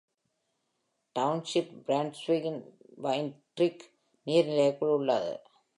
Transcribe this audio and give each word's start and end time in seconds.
Township 1.15 1.73
Brandywine 1.87 3.31
Creek 3.57 3.85
நீர்நிலைக்குள் 4.25 4.93
உள்ளது. 4.93 5.41